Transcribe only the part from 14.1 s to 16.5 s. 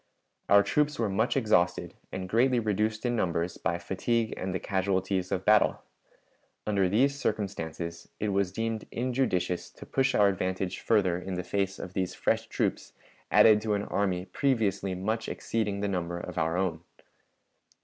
previously much exceeding the number of